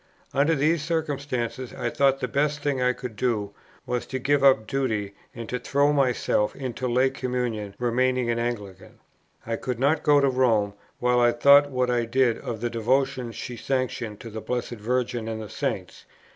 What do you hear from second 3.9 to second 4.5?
to give